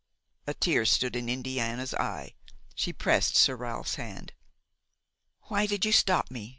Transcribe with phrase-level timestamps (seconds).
[0.47, 2.33] A tear stood in Indiana's eye.
[2.73, 4.33] She pressed Sir Ralph's hand.
[5.43, 6.49] "Why did you stop me?"